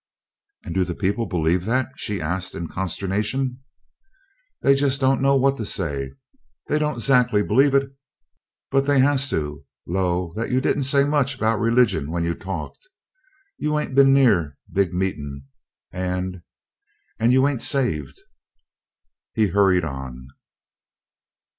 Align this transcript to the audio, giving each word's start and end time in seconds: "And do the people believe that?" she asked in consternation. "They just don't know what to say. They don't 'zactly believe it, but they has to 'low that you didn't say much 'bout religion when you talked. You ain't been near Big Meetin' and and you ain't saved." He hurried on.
"And 0.63 0.73
do 0.73 0.83
the 0.83 0.95
people 0.95 1.27
believe 1.27 1.65
that?" 1.65 1.89
she 1.97 2.19
asked 2.19 2.55
in 2.55 2.67
consternation. 2.67 3.59
"They 4.63 4.73
just 4.73 4.99
don't 4.99 5.21
know 5.21 5.35
what 5.37 5.57
to 5.57 5.65
say. 5.67 6.13
They 6.67 6.79
don't 6.79 6.99
'zactly 6.99 7.43
believe 7.43 7.75
it, 7.75 7.91
but 8.71 8.87
they 8.87 8.97
has 8.99 9.29
to 9.29 9.63
'low 9.85 10.33
that 10.35 10.49
you 10.49 10.59
didn't 10.59 10.85
say 10.89 11.03
much 11.03 11.39
'bout 11.39 11.59
religion 11.59 12.09
when 12.09 12.23
you 12.23 12.33
talked. 12.33 12.87
You 13.59 13.77
ain't 13.77 13.93
been 13.93 14.11
near 14.11 14.57
Big 14.73 14.91
Meetin' 14.91 15.45
and 15.91 16.41
and 17.19 17.31
you 17.31 17.47
ain't 17.47 17.61
saved." 17.61 18.19
He 19.35 19.49
hurried 19.49 19.83
on. 19.85 20.29